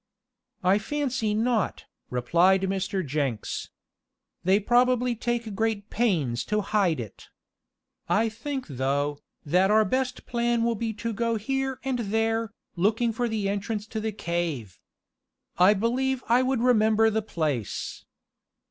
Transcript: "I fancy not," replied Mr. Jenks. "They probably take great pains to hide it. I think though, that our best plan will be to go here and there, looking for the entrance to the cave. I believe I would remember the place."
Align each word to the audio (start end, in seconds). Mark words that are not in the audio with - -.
"I 0.63 0.79
fancy 0.79 1.35
not," 1.35 1.85
replied 2.09 2.63
Mr. 2.63 3.05
Jenks. 3.05 3.69
"They 4.43 4.59
probably 4.59 5.15
take 5.15 5.53
great 5.53 5.91
pains 5.91 6.43
to 6.45 6.61
hide 6.61 6.99
it. 6.99 7.29
I 8.09 8.27
think 8.27 8.65
though, 8.67 9.19
that 9.45 9.69
our 9.69 9.85
best 9.85 10.25
plan 10.25 10.63
will 10.63 10.73
be 10.73 10.91
to 10.93 11.13
go 11.13 11.35
here 11.35 11.79
and 11.83 11.99
there, 11.99 12.49
looking 12.75 13.13
for 13.13 13.29
the 13.29 13.47
entrance 13.47 13.85
to 13.89 13.99
the 13.99 14.11
cave. 14.11 14.79
I 15.59 15.75
believe 15.75 16.23
I 16.27 16.41
would 16.41 16.63
remember 16.63 17.11
the 17.11 17.21
place." 17.21 18.03